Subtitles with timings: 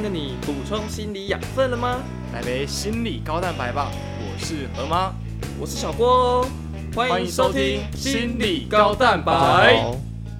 [0.00, 2.02] 天的你补充心理养分了吗？
[2.32, 3.90] 来杯心理高蛋白吧！
[3.92, 5.14] 我是何妈，
[5.60, 6.48] 我是小郭哦，
[6.94, 9.82] 欢迎收听心理高蛋白。
[9.82, 9.94] 好，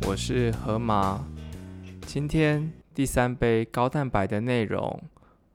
[0.06, 1.26] 我是河马。
[2.06, 4.98] 今天第三杯高蛋白的内容，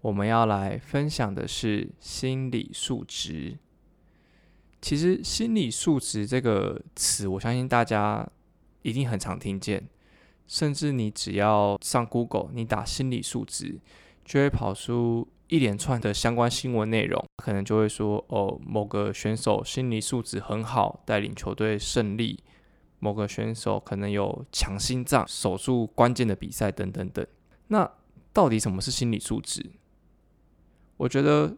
[0.01, 3.57] 我们要来分享的是心理素质。
[4.83, 8.27] 其实“心理素质”这个词，我相信大家
[8.83, 9.89] 一定很常听见，
[10.45, 13.79] 甚至你只要上 Google，你打“心理素质”，
[14.25, 22.39] 就会跑出一连串的相关新闻内容，可能就会说哦，某个选手心理素质很好，带领球队胜利；
[22.99, 27.25] 某个选手可能有强心脏，守住关键的比赛等等等。
[27.67, 27.89] 那
[28.33, 29.63] 到底什么是心理素质？
[30.97, 31.55] 我觉得，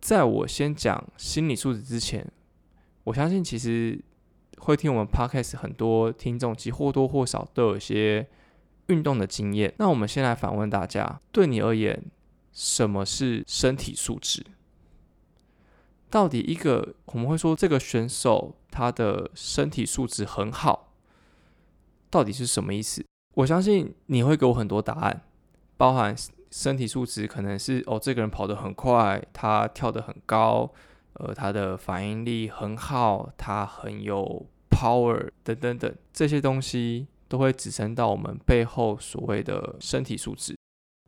[0.00, 2.26] 在我先讲心理素质之前，
[3.04, 4.02] 我相信其实
[4.58, 8.26] 会听我们 podcast 很多听众，其实或多或少都有一些
[8.92, 9.72] 运动的经验。
[9.78, 12.04] 那我们先来反问大家：对你而言，
[12.52, 14.44] 什么是身体素质？
[16.10, 20.92] 到底一个我们会说这个选手他的身体素质很好，
[22.10, 23.02] 到底是什么意思？
[23.36, 25.22] 我相信你会给我很多答案，
[25.78, 26.14] 包含
[26.50, 30.70] 身体素质可能是哦，这个人跑得很快，他跳得很高，
[31.14, 40.54] 呃，他的反应力很好，他很有 power 等等等，这些东西都会指称到我们背后所谓的身体素质。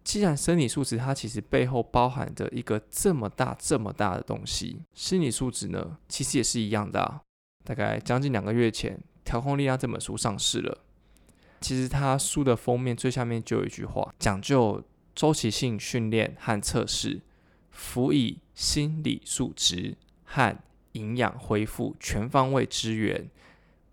[0.02, 7.20] 既然身体素质它其实背后包含着一个这么大这么大的东西，心理素质呢，其实也是一样的啊。
[7.62, 10.78] 大概将近两个月前，《调控力量》这本书上市了。
[11.60, 14.82] 其实它书的封面最下面就有一句话，讲究
[15.14, 17.20] 周期性训练和测试，
[17.70, 20.56] 辅以心理素质和
[20.92, 23.28] 营养恢复全方位支援，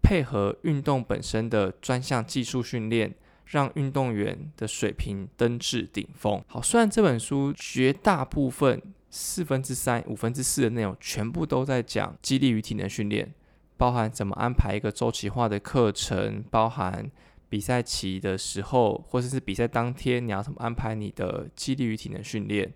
[0.01, 3.15] 配合运动本身的专项技术训练。
[3.51, 6.41] 让运动员的水平登至顶峰。
[6.47, 13.33] 好，虽然这本书绝大部分四分之三、五分之四的内容全部都在讲激励与体能训练，
[13.75, 17.11] 包含怎么安排一个周期化的课程，包含
[17.49, 22.73] 比赛期的时候或者是比赛当天你要怎么安排你的激励与体能训练，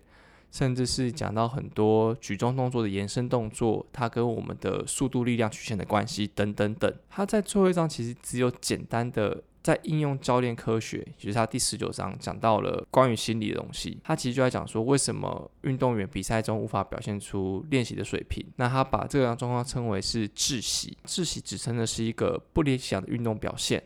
[0.50, 6.92] 甚至是讲到很多举重动作的延伸动作，它跟我们的速度力量曲线的关系等等等。
[7.08, 9.42] 它在最后一章其实只有简单的。
[9.66, 13.98] 在应用教练科学，就是他第十九章讲到了关于心理的东西。
[14.04, 18.46] 他其实就在讲说，为什么运动员比赛中无法表现出练习的水平。
[18.54, 20.96] 那他把这个状况称为是窒息。
[21.04, 23.82] 窒息指称的是一个不理想的运动表现。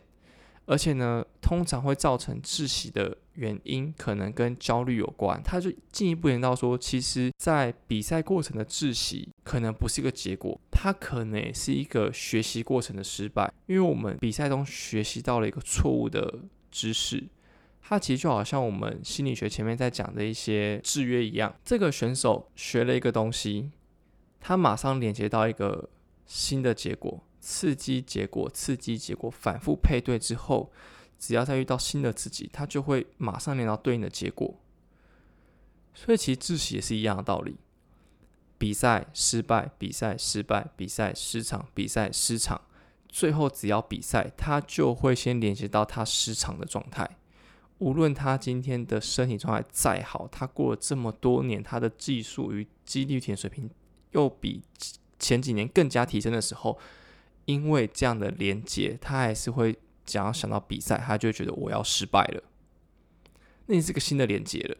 [0.66, 5.42] 而且呢，通常会造成窒息的原因可能跟焦虑有关。
[5.42, 13.50] 他就进一步言到说，其实，在比赛过程的窒息可能不是一个结果，它可能也是一个学习过程的失败。
[13.66, 16.40] 因为我们比赛中学习到了一个错误的
[16.70, 17.24] 知识，
[17.80, 21.54] 它其实就好像我们心理学前面在讲的一些制约一样。
[21.64, 23.70] 这个选手学了一个东西，
[24.38, 25.88] 他马上连接到一个
[26.26, 27.24] 新的结果。
[27.42, 30.70] 刺激结果，刺激结果，反复配对之后，
[31.20, 34.58] 只要再遇到新的刺激，它就会马上连到对应的结果。
[35.94, 37.58] 所以其实窒息也是一样的道理。
[38.58, 42.60] 比赛失败，比赛失败，比赛失常，比赛失常，
[43.08, 47.18] 最后只要比赛，他就会先连接到他失常的状态。
[47.78, 53.70] 无论他今天的身体状态再好，他过了这么多年，他的技术与肌力体水平
[54.12, 54.62] 又比
[55.18, 56.78] 前几年更加提升的时候。
[57.46, 59.76] 因为这样的连接，他还是会
[60.10, 62.42] 想要想到比赛，他就会觉得我要失败了。
[63.66, 64.76] 那你是个新的连接了，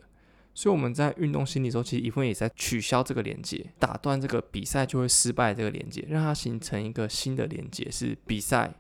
[0.53, 8.75] 所以我们在运动心理中，其实一部分也在取消这个连接，打断这个比赛就会失败这个连接，让它形成一个新的连接，是比赛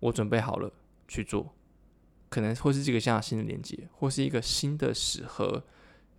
[0.00, 0.70] 我准备好了
[1.08, 1.54] 去做，
[2.28, 5.64] 可能会是这个像新的连接，或是一个新的适合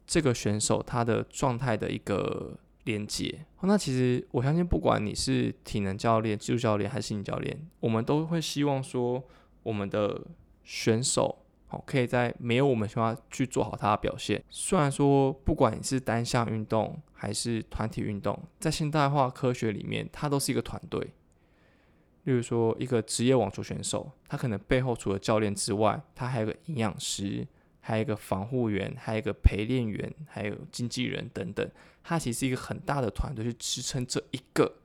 [0.08, 2.58] 这个选手他的状态的一个。
[2.85, 9.23] 连接，那其实我相信，不管你是体能教练、技术教练还是心理教练，我们都会希望说，
[9.63, 10.22] 我们的
[10.63, 14.43] 选手好可以在没有我们情况下去做好他的表现。
[14.49, 21.14] 虽然说，不管你是单项运动还是团体运动，在现代化科学里面，它都是一个团队。
[22.26, 27.47] 例如说，一个职业网球选手，他可能背后除了教练之外，他还有个营养师。
[27.87, 31.70] 还有一个防护员，还有一个陪练员，还有经纪人等等，
[32.03, 34.79] 他其实是一个很大的团队去支撑这一个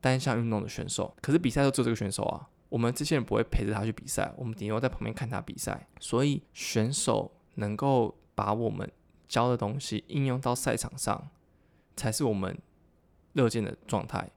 [0.00, 1.14] 单项运动的选手。
[1.20, 5.86] 可是比赛都只有这个选手啊，我们这些人不会陪着他去比赛，我们顶多在旁边看他比赛。
[6.00, 8.90] 所以选手能够把我们
[9.28, 11.28] 教的东西应用到赛场上，
[11.96, 12.58] 才是我们
[13.34, 14.30] 乐见的状态。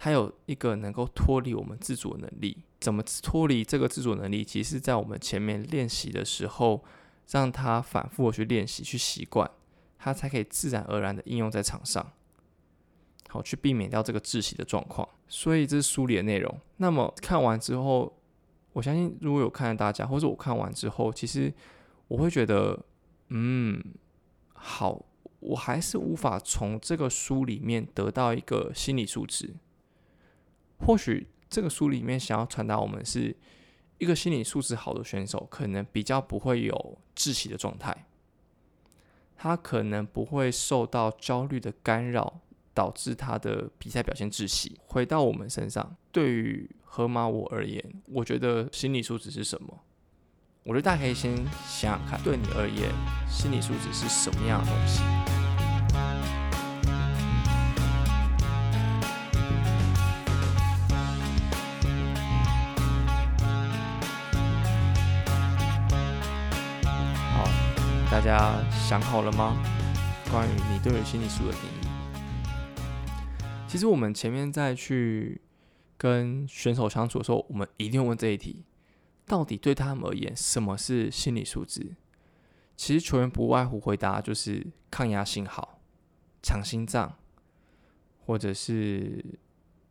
[0.00, 2.56] 他有一个能够脱离我们自主的能力。
[2.78, 4.44] 怎么脱离这个自主能力？
[4.44, 6.84] 其实，在我们前面练习的时候，
[7.28, 9.50] 让他反复的去练习、去习惯，
[9.98, 12.12] 他才可以自然而然的应用在场上，
[13.28, 15.08] 好去避免掉这个窒息的状况。
[15.26, 16.60] 所以这是书里的内容。
[16.76, 18.16] 那么看完之后，
[18.74, 21.52] 我相信如果有看的大家，或者我看完之后，其实
[22.06, 22.78] 我会觉得，
[23.30, 23.82] 嗯，
[24.54, 25.04] 好，
[25.40, 29.56] 我还是无法从这个书里面得到一个心理素质。
[30.78, 33.36] 或许这个书里面想要传达我们是。
[34.00, 38.06] 一个心理素质好的选手，可能比较不会有窒息的状态，
[39.36, 42.38] 他可能不会受到焦虑的干扰，
[42.72, 44.78] 导致他的比赛表现窒息。
[44.86, 49.80] 回到我们身上，对于河马我而言，我觉得心理素质是什么？
[50.62, 51.34] 我觉得大家可以先
[51.66, 52.92] 想想看，对你而言，
[53.28, 55.02] 心理素质是什么样的东西？
[68.18, 69.56] 大家想好了吗？
[70.28, 71.86] 关于你对于心理素的定义，
[73.68, 75.40] 其实我们前面在去
[75.96, 78.64] 跟选手相处的时候，我们一定问这一题：
[79.24, 81.94] 到底对他们而言，什么是心理素质？
[82.76, 85.78] 其实球员不外乎回答就是抗压性好、
[86.42, 87.14] 强心脏，
[88.26, 89.24] 或者是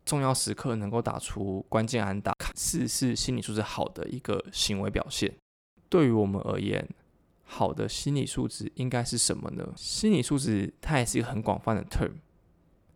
[0.04, 5.34] 重要时刻能够打出关键安打，是是心理素质好的一个行为表现。
[5.88, 6.86] 对于我们而言，
[7.50, 9.72] 好的心理素质应该是什么呢？
[9.74, 12.12] 心理素质它也是一个很广泛的 term。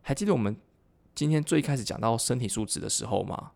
[0.03, 0.55] 还记得我们
[1.15, 3.51] 今天最开始讲到身体素质的时候吗？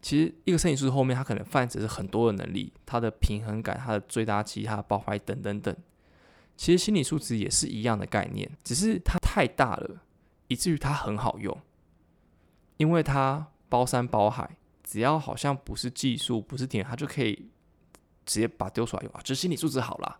[0.00, 5.76] 其实一个身体素质后面，它可能泛指是很多的能力，它的平衡感、它的最大肌、它的爆发力等等等。
[6.56, 10.02] 其实心理素质也是一样的概念，只是它太大了，
[10.46, 11.60] 以至于它很好用，
[12.76, 17.48] 因为它包山包海，只要好像不是技术，不是点，它就可以。
[18.24, 20.18] 直接把丢出来用啊，就是心理素质好啦。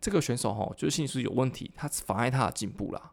[0.00, 3.12] 这个选手哈，就是心理素质有问题，他妨碍他的进步啦。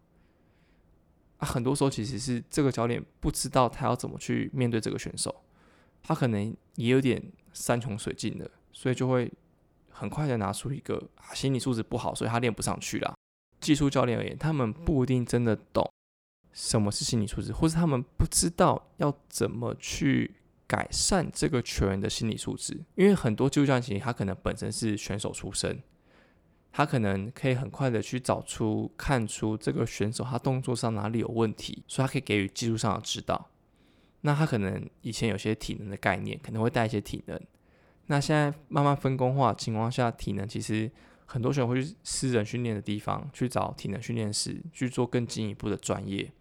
[1.38, 5.44] 啊，很多时候其实是这个教练不知道他要怎么去面对这个选手，
[6.04, 9.32] 他可能也有点山穷水尽的，所以就会
[9.90, 13.14] 很快的拿出一个啊，心理素质不好，所以他练不上去啦。
[13.62, 15.90] 技术教练而言，他们不一定真的懂
[16.52, 20.36] 什么是心理素质，或是他们不知道要怎么去。
[20.72, 25.84] 改善这个球员的心理素质，因为很多技术教练其实他可能本身是选手出身，
[26.72, 33.50] 他可能可以很快的去找出、看出这个选手他动作上哪里有问题，所以他可以给予技术上的指导。
[34.22, 37.38] 那他可能以前有些体能的概念，可能会带一些体能。
[38.06, 40.90] 那现在慢慢分工化情况下，体能其实
[41.26, 46.32] 很多选手会去私人训练的地方去找体能训练师去做更进一步的专业。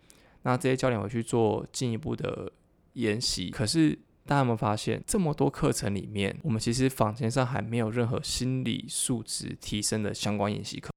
[0.42, 2.52] 那这些教练会去做进一步的
[2.92, 3.98] 研习，可是。
[4.26, 10.90] 大家有没有发现，这么多课程里面，我们其实坊间上还没有任何心理素质提升的相关演习课？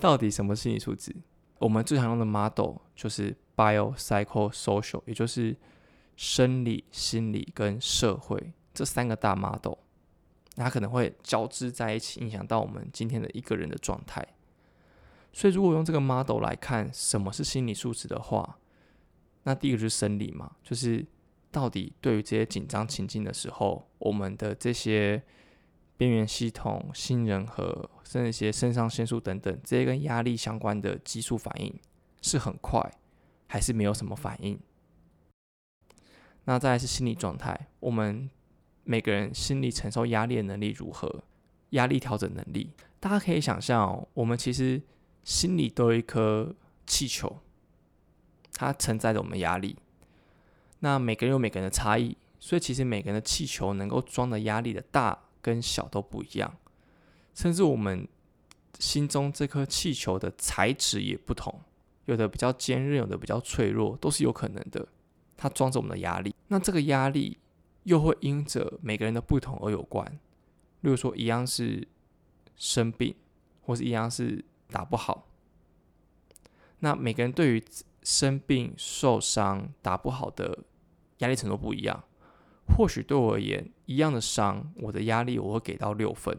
[0.00, 1.14] 到底什么心理素质？
[1.58, 5.56] 我们最常用的 model 就是 bio psycho social，也就是。
[6.20, 9.78] 生理、心理跟社会这三个大 model，
[10.54, 14.22] 它可能会交织在一起，影响到我们今天的一个人的状态。
[15.32, 18.58] 所以，如果用这个 model 来看什么是心理素质的话，
[19.44, 21.02] 那第一个就是生理嘛，就是
[21.50, 25.22] 到底对于这些紧张情境的时候，我们的这些
[25.96, 31.74] 边缘系统、杏仁核，甚至一些肾上腺素等等这些跟压力相关的激素反应
[32.20, 32.78] 是很快，
[33.46, 34.60] 还是没有什么反应？
[36.50, 38.28] 那再来是心理状态，我们
[38.82, 41.22] 每个人心理承受压力的能力如何？
[41.68, 44.82] 压力调整能力，大家可以想象哦，我们其实
[45.22, 46.52] 心里都有一颗
[46.88, 47.38] 气球，
[48.52, 49.76] 它承载着我们压力。
[50.80, 56.52] 那每个人有每个人的差异，所以其实每个人的气球能够装的压力的大跟小都不一样，
[57.32, 58.08] 甚至我们
[58.80, 61.60] 心中这颗气球的材质也不同，
[62.06, 64.88] 有的比较坚韧，有的比较脆弱，都是有可能的。
[65.42, 67.38] 它装着我们的压力，那这个压力
[67.84, 70.06] 又会因着每个人的不同而有关。
[70.82, 71.88] 例如说，一样是
[72.56, 73.14] 生病，
[73.62, 75.26] 或是一样是打不好，
[76.80, 77.64] 那每个人对于
[78.02, 80.58] 生病、受伤、打不好的
[81.20, 82.04] 压力程度不一样。
[82.76, 86.36] 或许对我而言，一样的伤，我的压力我会给到六分，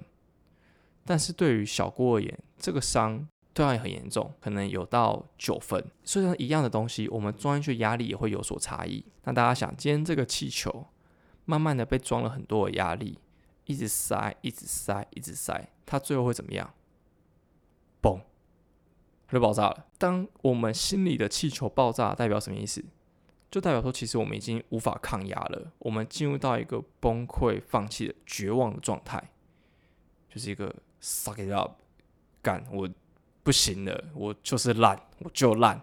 [1.03, 3.27] 但是对于小郭而言，这个伤。
[3.53, 5.83] 对方也很严重，可能有到九分。
[6.03, 9.03] 虽然一样的东西，我们装进去压力也会有所差异。
[9.23, 10.87] 那大家想，今天这个气球
[11.45, 13.19] 慢慢的被装了很多的压力，
[13.65, 16.73] 一直塞，一直塞，一直塞，它最后会怎么样？
[18.01, 18.21] 嘣，
[19.27, 19.85] 它就爆炸了。
[19.97, 22.83] 当我们心里的气球爆炸，代表什么意思？
[23.49, 29.21] 就代表说，其实我们已经无法抗压了，我们进入到一个崩溃、放弃的绝望的状态，
[30.29, 31.73] 就是一个 suck it up，
[32.41, 32.89] 干我
[33.43, 35.81] 不行了，我就是烂，我就烂，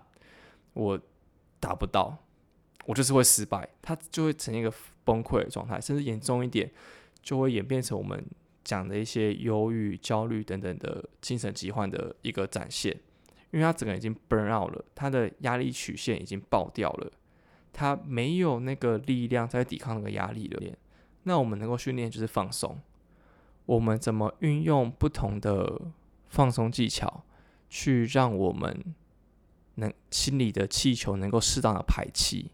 [0.75, 1.01] 我
[1.59, 2.17] 达不到，
[2.87, 4.73] 我就是会失败，他就会呈现一个
[5.05, 6.71] 崩溃的状态，甚至严重一点，
[7.23, 8.25] 就会演变成我们
[8.65, 12.93] 讲的一些忧郁、焦虑等等的精神疾患的一个展现，
[13.51, 17.13] 因为他整个已经 burn out 了，他的压力曲线已经爆掉了。
[17.73, 20.77] 他没有那个力量在抵抗那个压力了。
[21.25, 22.81] 那我们能够训练就是放松。
[23.67, 25.81] 我们怎么运用不同的
[26.29, 27.23] 放松技巧，
[27.69, 28.95] 去让我们
[29.77, 32.51] 能心里的气球能够适当的排气，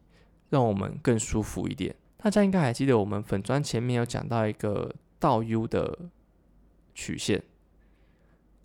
[0.50, 1.94] 让我们更舒服一点。
[2.16, 6.10] 大家应该还记得我们粉砖前面有讲到一个倒 U 的
[6.94, 7.42] 曲线，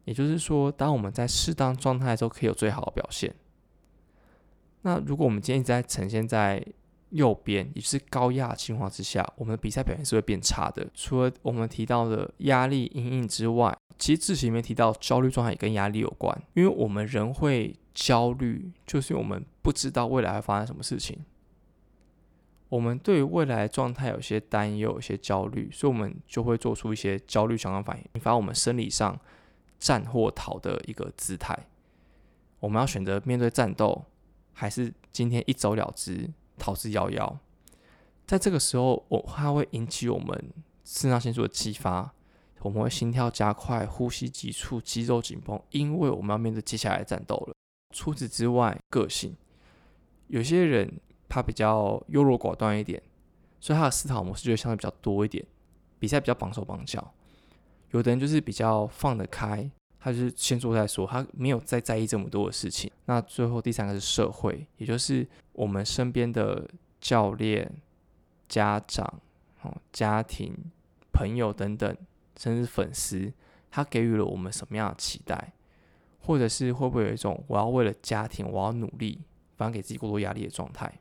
[0.06, 3.36] 也就是说，当我们在适当状态的时候，可以有最好的表现。
[4.82, 6.66] 那如果我们今天一直在呈现在
[7.12, 10.88] 右边，也就是高压情况之下，我们的比赛表现是会变差的。
[10.94, 16.36] 除了我们提到的压力阴影之外，其实字词里面提到焦虑状态也跟压力有关。
[16.54, 21.18] 因为我们人会焦虑，就是我们不知道未来会发生什么事情。
[22.70, 29.20] 我们对于未来状态有些担忧、有些焦虑，所以我们就会做出一些焦虑相关反应，引发我们生理上
[29.80, 31.58] 战或逃的一个姿态。
[32.60, 34.06] 我们要选择面对战斗。
[34.52, 37.38] 还是今天一走了之，逃之夭夭。
[38.28, 42.14] 在这个时候，我它会引起我们肾上腺素的激发，
[42.60, 47.54] 我们会心跳加快、呼吸急促、肌肉紧绷，因为我们要面对接下来的战斗了。
[47.96, 49.36] 除此之外，个性
[50.28, 53.02] 有些人他比较优柔寡断一点，
[53.60, 55.44] 所以他的思考模式就会相对比较多一点，
[55.98, 57.14] 比赛比较绑手绑脚。
[57.92, 59.72] 有的人就是比较放得开。
[60.02, 62.90] 他就是先做再说，他没有再在意这么多的事情。
[63.06, 66.66] 那最后第三个是社会，也就是我们身边的
[67.02, 67.70] 教练、
[68.48, 69.22] 家长、
[69.62, 70.56] 哦家庭、
[71.12, 71.98] 朋友等等，
[72.38, 73.34] 甚至粉丝，
[73.70, 75.52] 他给予了我们什么样的期待，
[76.22, 79.20] 或者是会不会有一种我要为了家庭我要努力，
[79.58, 81.00] 反而给自己过多压力的状态？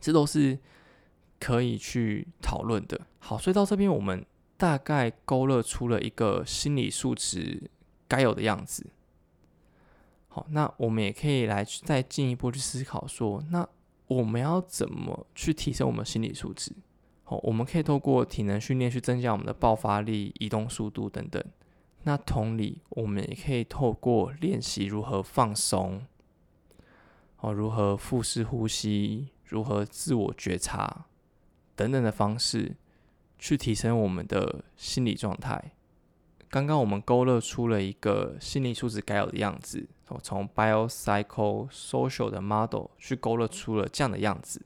[0.00, 0.58] 这都是
[1.38, 3.00] 可以去讨论的。
[3.20, 4.26] 好，所以到这边我们。
[4.62, 7.68] 大概勾勒出了一个心理素质
[8.06, 8.86] 该有的样子。
[10.28, 13.68] 好，那我们也可以来再进一步去思考说，那
[14.06, 16.70] 我们要怎么去提升我们心理素质？
[17.24, 21.42] 好，我们可以透过体能训练去增加我们的爆发力、移动速度等等。
[22.04, 26.06] 那同理，我们也可以透过练习如何放松，
[27.38, 31.06] 哦，如何腹式呼吸，如何自我觉察
[31.74, 32.76] 等等的方式。
[33.42, 35.72] 去提升我们的心理状态。
[36.48, 44.64] 刚刚我们勾勒出了一个心理素质该有的样子，我从 bio psycho social 的 model 去勾勒出了这样的样子。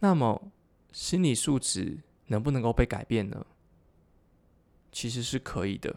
[0.00, 0.50] 那么，
[0.90, 3.46] 心理素质能不能够被改变呢？
[4.90, 5.94] 其实是可以的。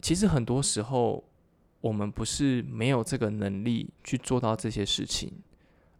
[0.00, 1.22] 其实很多时候，
[1.80, 5.32] 我们不是没有这个能力去做到这些事情，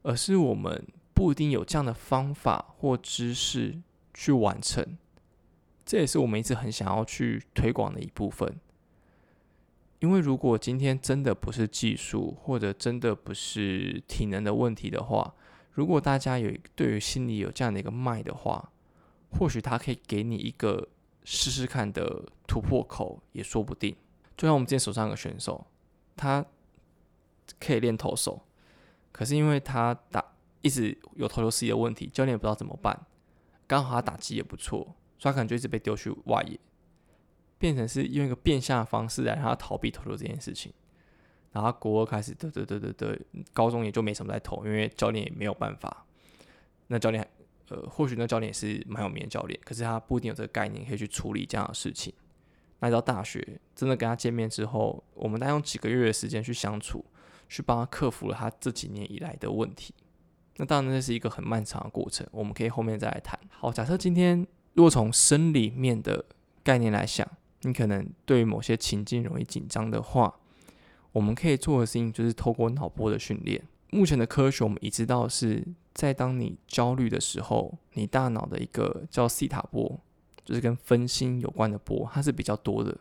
[0.02, 0.85] 而是我们。
[1.19, 3.77] 不一定有这样的方法或知识
[4.15, 4.97] 去完成，
[5.85, 8.57] 这也是我们一直很想要去推广的一部分。
[9.99, 15.35] 因为如果今天真的不是技术，或者真的不是体能的问题的话，
[15.73, 18.71] 如果大家有对于心理有这样的一个脉的话，
[19.33, 20.87] 或许他可以给你一个
[21.25, 23.97] 试试看的突破口，也说不定。
[24.37, 25.67] 就像我们今天手上有个选手，
[26.15, 26.47] 他
[27.59, 28.41] 可以练投手，
[29.11, 30.25] 可是因为他打。
[30.61, 33.07] 一直有投球失忆的问题，教练也不知道怎么办。
[33.67, 36.59] 刚好他打击也不错，所以他可能就一直被丢去外野，
[37.59, 40.73] 变成是用一个变相的方式来让他逃避投球这件事情。
[41.53, 43.21] 然后国二开始，对对对对对，
[43.53, 46.05] 高中也就没什么在投，因为教练也没有办法。
[46.88, 47.27] 那教练，
[47.69, 52.12] 呃，或许那教练也是蛮有名的教练，可是他不一定有这个概念可以去处理这样的事情。
[52.81, 57.05] 那到大学真的跟他见面之后，我们大概用几个月的时间去相处，
[57.49, 59.93] 去帮他克服了他这几年以来的问题。
[60.61, 63.38] 那当然，这是一个很漫长的过程，我们可以后面再来谈。
[63.49, 66.25] 好，假设今天如果从生理面的
[66.65, 67.27] 概念来想，
[67.62, 70.35] 你可能对于某些情境容易紧张的话，
[71.12, 73.65] 我们可以做的事情就是透过脑波的训练。
[73.91, 80.00] 目前的科学我们已知道是在当你焦虑的时候，你大脑的一个叫西塔波，
[80.45, 82.99] 就是跟分心有关的波，它是比较多的。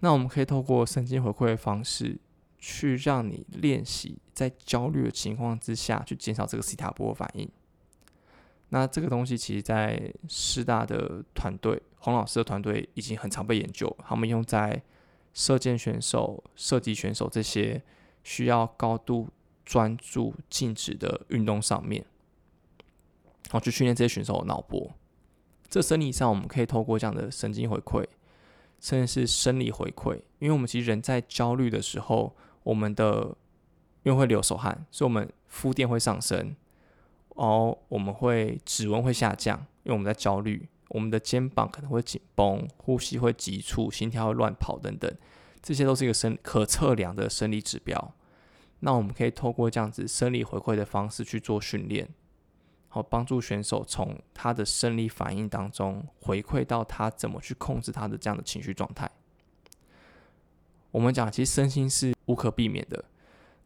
[0.00, 2.18] 那我们可以透过神经回馈的方式。
[2.64, 7.50] 去让你练习在焦虑的情况之下去减少这个西塔波反应。
[8.68, 14.80] 那这个东西其实，在师大的团队，洪老师的团队已经很常被研究，他们用在
[15.34, 17.82] 射箭选手、射击选手这些
[18.22, 19.28] 需要高度
[19.66, 22.06] 专注、静止的运动上面，
[23.46, 24.92] 然后去训练这些选手的脑波。
[25.68, 28.06] 这生理上，我们可以透过这样的神经回馈，
[28.78, 33.36] 甚至是生理回馈，因为我们其实人在焦虑的时候，我们的
[34.02, 36.54] 因为会流手汗，所以我们肤电会上升。
[37.30, 45.10] 哦，我们会指纹会下降，因为我们在焦虑，我们的肩膀可能会紧绷，呼吸会急促，心跳会乱跑等等，
[45.62, 48.14] 这些都是一个生可测量的生理指标。
[48.80, 52.08] 那我们可以透过这样子生理回馈的方式去做训练，
[52.88, 59.10] 好帮助选手从他的生理反应当中回馈到他怎么去控制他的这样的情绪状态。
[60.92, 63.04] 我们讲，其实身心是无可避免的，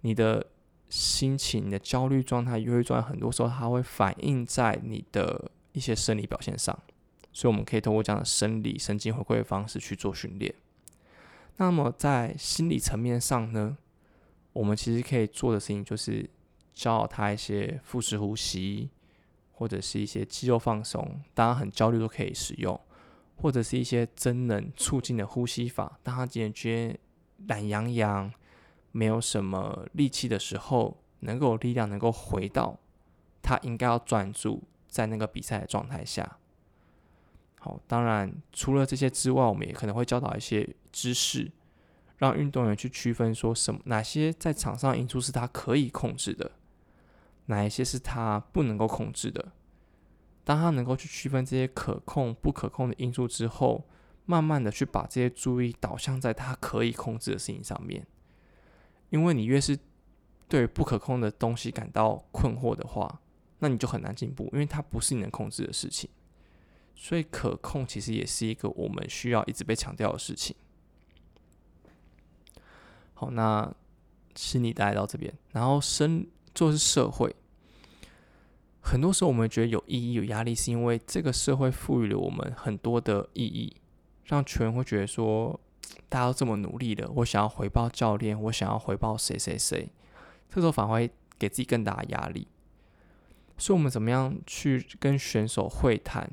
[0.01, 0.47] 你的。
[0.89, 6.79] 心情、你的焦虑状态、忧郁状态，很多时候它会反映在你的一些生理表现上，
[7.33, 10.55] 所以我们可以通过这样的生理神经回馈的方式去做训练。
[11.57, 13.77] 那么在心理层面上呢，
[14.53, 16.31] 我们其实可以做的事情就是
[16.73, 18.89] 教他一些腹式呼吸，
[19.55, 22.81] 或者是一些肌肉放松，当然很焦虑都可以使用，
[23.39, 26.99] 或者是一些真能促进的呼吸法，当他今天觉得
[27.47, 28.33] 懒洋洋。
[28.93, 32.79] 没有什么力气的时候，能够有力量，能够回到
[33.43, 36.39] 他应该要专注在那个比赛的状态下。
[37.61, 41.53] 好，当然除了这些之外，我们也可能会教导一些知识，
[42.17, 46.53] 让运动员去区分说什么哪些在场上因素是他可以控制的，
[47.47, 49.53] 哪一些是他不能够控制的。
[50.43, 53.85] 当他能够去区分这些可控不可控的因素之后，
[54.27, 58.07] 慢慢的去把这些注意导向在他可以控制的事情上面。
[59.09, 59.79] 因为你越是
[60.49, 63.21] 对不可控的东西感到困惑的话，
[63.61, 66.11] 那你就很难进步，因为它不是你能控制的事情。
[66.95, 70.57] 所以可控其实也是一个我们需要一直被强调的事情。
[73.15, 73.73] 好，那
[74.35, 77.35] 心理带到这边，然后生就是社会。
[78.81, 83.77] 很多时候我们觉得有意义、有压力，是因为这个社会赋予了我们很多的意义，
[84.27, 85.59] 让球员会觉得说。
[86.09, 89.89] 大家都这么努力了，我想要回报教练，我想要回报谁谁谁，
[90.49, 92.47] 这时候反而会给自己更大的压力。
[93.57, 96.31] 所以，我们怎么样去跟选手会谈，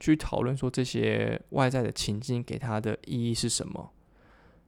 [0.00, 3.92] 去讨论说这些外在的情境给他的意义是什么，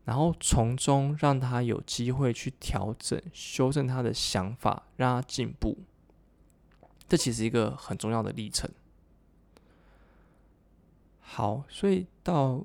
[0.05, 5.79] 然后从中让他有机会去调整、修正他的想法，让他进步。
[7.09, 8.71] 这其实一个很重要的历程。
[11.27, 12.65] 好，所以到。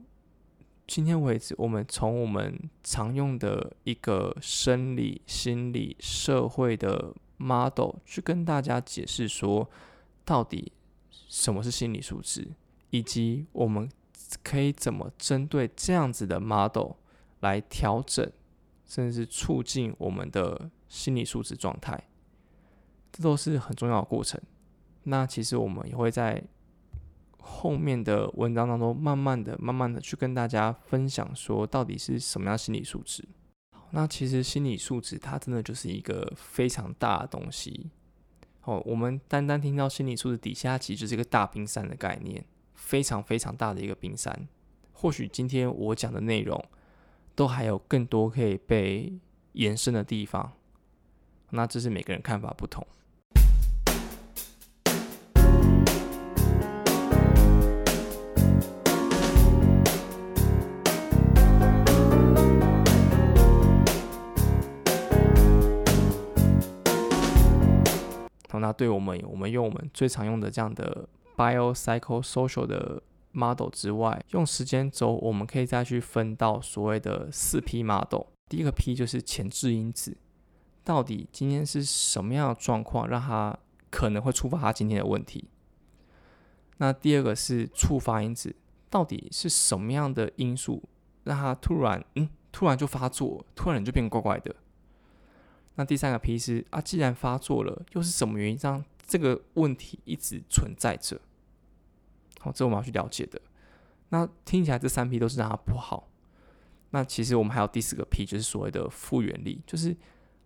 [0.88, 9.70] 今天为止，我们从我们常用的一个生理、心理、社会的 model 去跟大家解释说，
[10.26, 10.74] 到底
[11.30, 12.46] 什么是心理素质，
[12.90, 13.90] 以及我们
[14.44, 16.92] 可以怎么针对这样子的 model
[17.40, 18.30] 来调整，
[18.86, 22.10] 甚至是促进我们的心理素质状态，
[23.14, 24.42] 这都是很重要的过程。
[25.04, 26.44] 那其实我们也会在。
[27.44, 33.28] 后面的文章当中，慢慢的、慢慢的去跟大家分享，说到底是什么样心理素质。
[33.90, 37.90] 那其实心理素质它真的就是一个非常大的东西。
[38.64, 44.48] 哦，我们单单听到心理素质底下，其实是一个大冰山的概念，非常非常大的一个冰山。
[44.94, 46.64] 或许今天我讲的内容，
[47.36, 49.20] 都还有更多可以被
[49.54, 50.54] 延伸的地方。
[51.50, 52.86] 那这是每个人看法不同。
[68.60, 78.26] 那对我们，我们用我们最常用的这样的 bio cycle social 的 model 之外，用时间轴，我们可以再去分到所谓的四 P model。
[78.50, 80.18] 第一个 P 就是前置因子，
[80.84, 83.58] 到底今天是什么样的状况，让他
[83.90, 85.48] 可能会触发他今天的问题。
[86.78, 88.56] 那第二个是触发因子，
[88.90, 90.84] 到底是什么样的因素
[91.24, 94.54] 让他突然嗯突然就发作，突然就变怪怪的。
[95.76, 101.20] 那第三个 P 是啊，既然发作了，又是什么原因让这个问题一直存在着？
[102.40, 103.42] 好，这我们要去了解的。
[104.10, 106.10] 那听起来这三 P 都是让它不好。
[106.90, 109.96] 那其实我们还有第四个 P，就是所谓的复原力，就是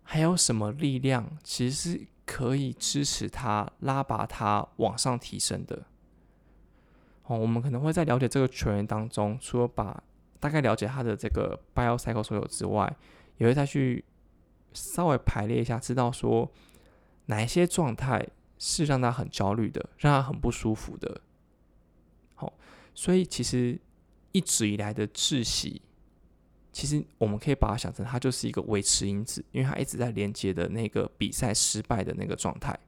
[0.04, 5.86] 还有什么力量其实是可以支持它、拉拔它往上提升的。
[7.24, 10.00] 哦，我们可能会在了解这个球员当中，除了把
[10.38, 12.96] 大概了解他的这个 bio cycle 所有之外，
[13.38, 14.04] 也会再去。
[14.76, 16.52] 稍微排列一下，知道说
[17.26, 21.22] 哪一些状态是让他很焦虑的，让他很不舒服的。
[22.34, 22.52] 好，
[22.94, 23.80] 所以其实
[24.32, 25.80] 一直以来的窒息，
[26.70, 32.78] 其实我们可以把它想成，它就是一个维持因子，因为它一直在连接的那个比赛失败的那个状态。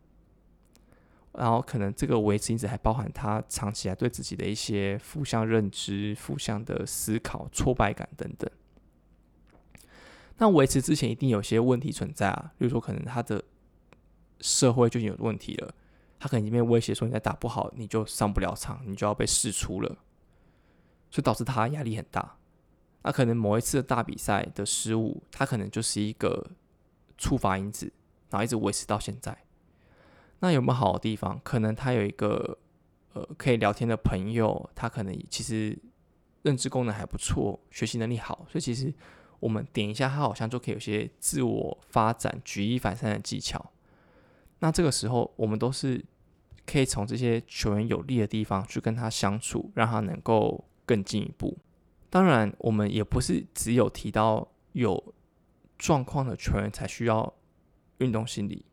[1.32, 8.50] 然后可能这个维持因子还包含他长期来对自己的一些负向认知、负向的思考、挫败感等等。
[10.38, 13.42] 那维持之前一定有些问题存在啊，比如说可能他的
[14.40, 15.74] 社会就已经有问题了，
[16.18, 19.88] 他可能已经被威胁说你再打不好你就上不了场，你就要被释出了，
[21.10, 22.36] 所以导致他压力很大。
[23.02, 26.50] 那可能某一次的大比赛的失误，他可能就是一个
[27.16, 27.92] 触发因子，
[28.28, 29.36] 然后一直维持到现在。
[30.40, 31.40] 那有没有好的地方？
[31.42, 32.58] 可能他有一个
[33.14, 35.76] 呃可以聊天的朋友，他可能其实
[36.42, 38.92] 认知功能还不错，学习能力好，所以其实
[39.40, 43.72] 我们点一下，他好像就可以有些自我发展、举一反三的技巧。
[44.60, 46.04] 那这个时候，我们都是
[46.66, 51.56] 可以从这些球员有利的地方去跟他相处，让他能够更进一步。
[52.10, 55.14] 当然，我们也不是只有提到有
[55.76, 57.32] 状况的球员才需要
[57.98, 58.64] 运动心理。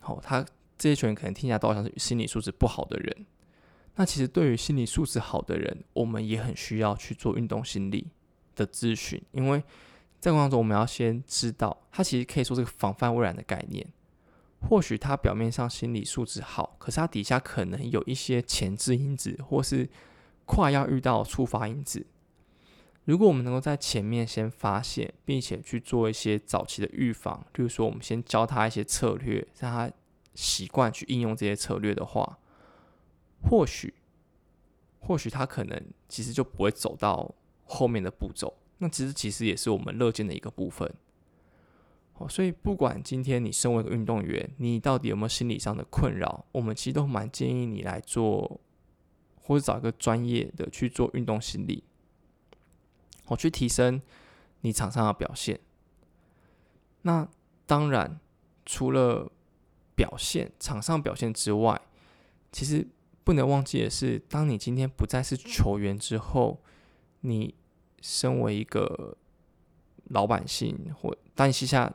[0.00, 0.44] 好，他
[0.76, 3.26] 这些球员可能听起来都好像是心理素质不好的人。
[3.94, 8.08] 那其实对于心理素质好的人，我们也很需要去做运动心理
[8.54, 9.62] 的咨询，因为
[10.20, 13.86] 在过程中我们要先知道，他其实可以说这个防范未然的概念。
[14.68, 19.88] 或许他表面上心理素质好，可是他底下可能有一些前置因子，或是
[20.46, 22.06] 快要遇到触发因子。
[23.04, 29.94] 如果我们能够在前面先发现，并且去做一些早期的预防，例如说我们先教他一些策略，让他
[30.34, 32.38] 习惯去应用这些策略的话，
[33.42, 33.92] 或许，
[35.00, 38.54] 或许他可能其实就不会走到后面的步骤。
[38.78, 40.92] 那其实其实也是我们乐见的一个部分。
[42.14, 48.60] 哦，所以不管今天你身为一个运动员，你到底有没有心理上的困扰，我们其实都蛮建议你来做，
[49.34, 51.82] 或者找一个专业的去做运动心理。
[53.26, 54.00] 我去提升
[54.60, 55.58] 你场上的表现。
[57.02, 57.28] 那
[57.66, 58.20] 当然，
[58.64, 59.32] 除了
[59.96, 61.80] 表现场上表现之外，
[62.52, 62.86] 其实
[63.24, 66.62] 不能忘记的是，当你今天不再是球员之后，
[67.24, 67.54] 你
[68.00, 69.16] 身为一个
[70.10, 71.92] 老百姓，或当你卸下，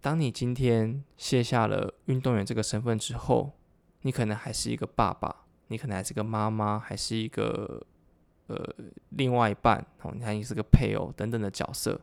[0.00, 3.52] 当你今天卸下了运动员这个身份之后，
[4.02, 7.84] 你可能还是一个爸爸，你可能还是个妈妈，还是一个。
[8.48, 8.56] 呃，
[9.08, 12.00] 另外一半哦，你看你是个配偶等等的角色，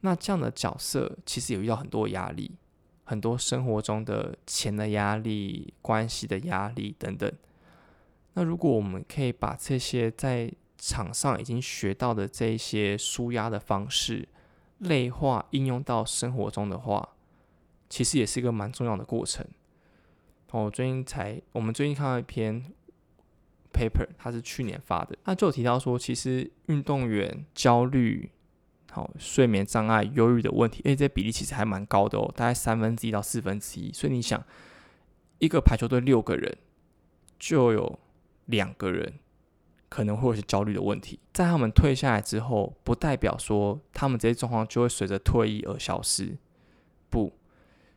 [0.00, 2.50] 那这样的角色其实有遇到很多压力，
[3.04, 7.30] 很多生活中的钱的压力、关系的压力等等。
[8.32, 10.50] 那如果我们可以把这些在
[10.86, 14.28] 场上已经学到的这些舒压的方式
[14.78, 17.08] 类化应用到生活中的话，
[17.88, 19.46] 其实也是一个蛮重要的过程。
[20.50, 22.64] 哦，最近才我们最近看到一篇。
[23.76, 28.30] paper，它是去年发的，他就有提到说，其实运动员焦虑、
[28.92, 33.92] 好睡眠障碍、忧郁的问题，诶，这比例其实还蛮高的哦，大概三分之一到四分之一。
[33.92, 34.40] 所以你想，
[35.40, 36.56] 一个排球队六个人，
[37.36, 37.98] 就有
[38.44, 39.14] 两个人
[39.94, 41.20] 可能会有些焦虑的问题。
[41.32, 46.36] 在他们退下来之后，不代表说他们这些状况就会随着退役而消失。
[47.08, 47.32] 不，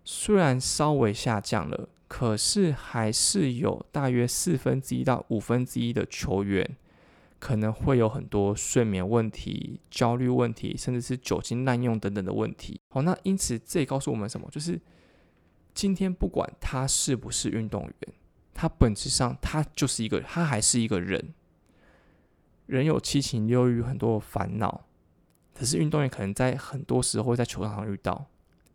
[0.04, 1.90] 虽然稍微下降了。
[2.10, 6.78] 可是还是有大约四分之一到五分之一的球员
[7.38, 12.80] 可能会有很多睡眠问题、焦虑问题，甚至是酒精滥用等等的问题。
[12.92, 14.48] 好，那因此这也告诉我们什么？
[14.50, 14.80] 就是
[15.74, 18.14] 今天不管他是不是运动员，
[18.54, 21.34] 他本质上他就是一个，他还是一个人。
[22.68, 24.86] 人有七情六欲，很多烦恼，
[25.54, 28.28] 可是运动员可能在很多时候会在球场上遇到。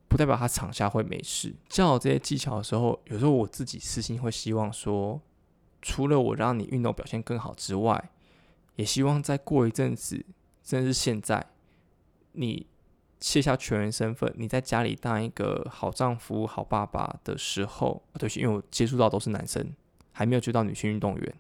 [0.09, 1.55] 不代表他场下会没事。
[1.71, 5.19] 教好这些技巧的时候，有时候我自己私心会希望说，
[5.81, 8.11] 除了我让你运动表现更好之外，
[8.77, 10.23] 也希望再过一阵子，
[10.63, 11.47] 甚至现在，
[12.33, 12.67] 你
[13.21, 19.75] 卸下球员身份，你在家里当一个好丈夫、好爸爸的时候，对，因为我接触到都是男生，
[20.13, 21.35] 还没有接到女性运动员，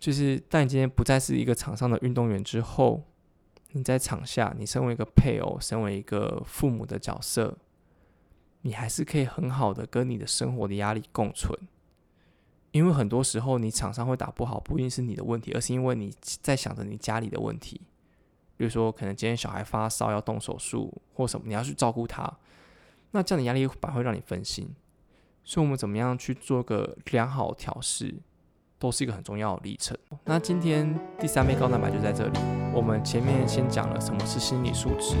[0.00, 3.04] 就是当你今天不再是一个场上的运动员之后。
[3.72, 7.56] 你在场下，你身为一个配偶，身为一个父母的角色，
[8.62, 11.56] 你还是可以很好的跟你的生活的压力共存。
[12.72, 17.80] 因为很多时候，你场上会打不好，不一定是你的问题，而是因为你在想着你家里的问题。
[18.56, 22.28] 比如说，可能今天小孩发烧要动手术或什么，你要去照顾他，
[23.12, 24.68] 那这样的压力反而会让你分心。
[25.44, 28.16] 所以，我们怎么样去做个良好调试？
[28.80, 29.96] 都是一个很重要的历程。
[30.24, 32.38] 那今天第三杯高蛋白就在这里。
[32.74, 35.16] 我们前面先讲了什么是心理素质，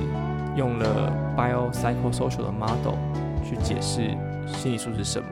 [0.56, 2.96] 用了 bio psychosocial 的 model
[3.44, 5.28] 去解释心理素质什么，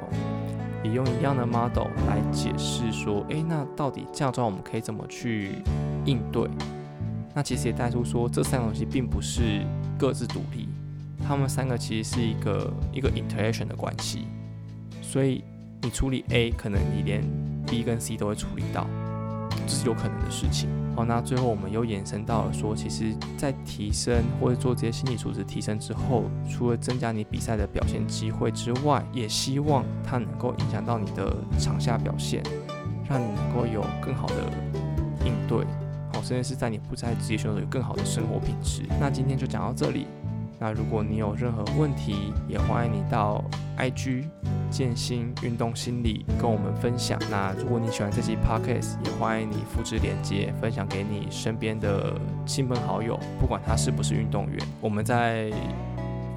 [0.84, 5.52] 也用一样的 model 来解释说，诶，那到底这样状我们可以怎么去
[6.04, 6.46] 应对？
[7.34, 9.62] 那其实也带出说，这三个东西并不是
[9.96, 10.68] 各自独立，
[11.24, 14.26] 他们三个其实是一个一个 interaction 的关系，
[15.00, 15.44] 所以
[15.80, 17.22] 你处理 A，可能你连
[17.70, 18.86] B 跟 C 都会处理到。
[19.66, 20.68] 这是有可能的事情。
[20.96, 32.42] 好，那最后我们又延伸到了说，其实，在提升或者做这些心理素质提升之后，除了增加你比赛的表现机会之外，也希望它能够影响到你的场下表现，
[33.08, 34.50] 让你能够有更好的
[35.24, 35.64] 应对，
[36.12, 38.82] 好，甚至是在你不在职业选手有更好的生活品质。
[38.98, 40.06] 那今天就讲到这里。
[40.60, 43.44] 那如果你有任何问题，也欢迎你到
[43.78, 44.24] IG
[44.70, 47.18] 建新运动心理跟我们分享。
[47.30, 54.58] 那如果你喜欢这期 Podcast，也欢迎你复制链接分享给你身边的亲朋好友，不管他是不是运动员。
[54.80, 55.50] 我们在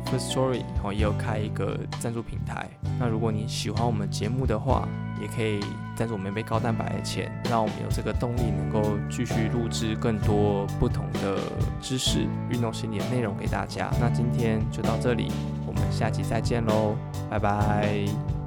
[0.05, 2.69] First Story 哦也有开一个赞助平台。
[2.99, 4.87] 那如果你喜欢我们节目的话，
[5.21, 5.59] 也可以
[5.95, 11.37] 赞助我们一杯高蛋白的钱，让我们有这个动力，能够继续录制更多不同的
[11.79, 13.91] 知识、运动心理的内容给大家。
[13.99, 15.31] 那今天就到这里，
[15.67, 16.95] 我们下期再见喽，
[17.29, 18.40] 拜拜。